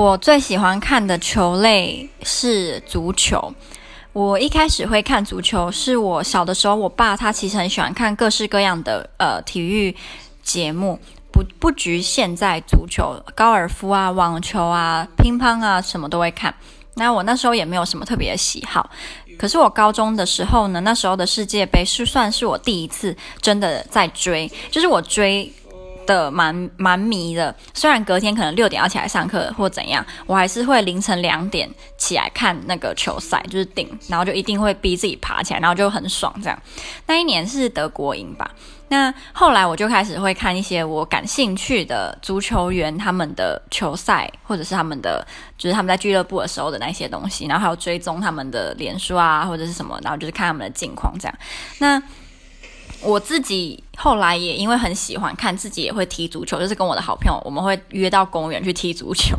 [0.00, 3.52] 我最喜欢看的球类是足球。
[4.14, 9.94] 我一开始会看足球，是我小的时候，我爸他其实很喜欢看各式各样的呃体育
[10.42, 10.98] 节目，
[11.30, 16.54] 不不局限在足球、高尔夫啊、网球啊、乒乓啊，什么都会看。
[16.94, 18.88] 那我那时候也没有什么特别的喜好，
[19.38, 25.52] 可是我高中的时候呢，那时候的世界杯是算是我第一次真的在追，就是我追。
[26.10, 36.62] 的蛮蛮迷的，虽然隔天可能六点要起来上课或怎样，我还是会凌晨两点起来看那个球赛，就是顶，然后就一定会逼自己爬起来，然后就很爽这样。
[37.06, 38.50] 那一年是德国赢吧？
[38.88, 45.24] 那后来我就开始会看一些我感兴趣的足球员他们的球赛，或者是他们的
[45.56, 51.38] 就是他们在俱乐部的时候的那些东西，然后还有追踪他们的脸书啊或者是什么，然后就是看他们的近况这样。
[51.78, 52.02] 那
[53.00, 59.36] 我自己后来也因为很喜欢看，自己也会踢足球，就是跟我的好朋友，我们会约到公园去踢足球。